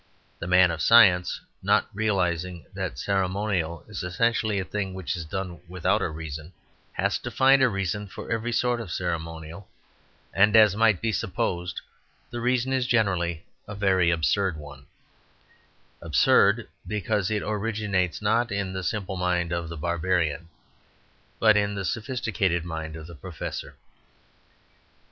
[0.39, 5.59] The man of science, not realizing that ceremonial is essentially a thing which is done
[5.67, 6.53] without a reason,
[6.93, 9.69] has to find a reason for every sort of ceremonial,
[10.33, 11.81] and, as might be supposed,
[12.31, 14.87] the reason is generally a very absurd one
[16.01, 20.49] absurd because it originates not in the simple mind of the barbarian,
[21.39, 23.75] but in the sophisticated mind of the professor.